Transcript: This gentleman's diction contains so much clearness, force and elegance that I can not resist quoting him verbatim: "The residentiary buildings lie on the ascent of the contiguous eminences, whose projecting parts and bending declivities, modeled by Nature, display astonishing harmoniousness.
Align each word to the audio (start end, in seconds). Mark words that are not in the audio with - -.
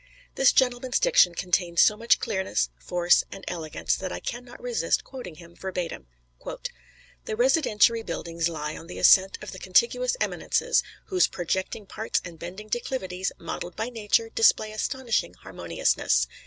This 0.33 0.51
gentleman's 0.51 0.97
diction 0.99 1.35
contains 1.35 1.79
so 1.79 1.95
much 1.95 2.19
clearness, 2.19 2.69
force 2.79 3.23
and 3.31 3.45
elegance 3.47 3.95
that 3.95 4.11
I 4.11 4.19
can 4.19 4.43
not 4.43 4.59
resist 4.59 5.03
quoting 5.03 5.35
him 5.35 5.55
verbatim: 5.55 6.07
"The 7.25 7.35
residentiary 7.35 8.01
buildings 8.01 8.49
lie 8.49 8.75
on 8.75 8.87
the 8.87 8.97
ascent 8.97 9.37
of 9.43 9.51
the 9.51 9.59
contiguous 9.59 10.17
eminences, 10.19 10.81
whose 11.05 11.27
projecting 11.27 11.85
parts 11.85 12.19
and 12.25 12.39
bending 12.39 12.69
declivities, 12.69 13.31
modeled 13.37 13.75
by 13.75 13.89
Nature, 13.89 14.29
display 14.29 14.71
astonishing 14.71 15.35
harmoniousness. 15.43 16.25